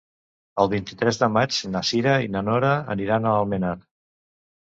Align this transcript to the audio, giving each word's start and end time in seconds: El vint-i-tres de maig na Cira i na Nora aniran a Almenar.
El 0.61 0.69
vint-i-tres 0.69 1.19
de 1.23 1.27
maig 1.33 1.59
na 1.75 1.83
Cira 1.89 2.15
i 2.27 2.31
na 2.37 2.43
Nora 2.47 2.71
aniran 2.95 3.27
a 3.27 3.35
Almenar. 3.43 3.77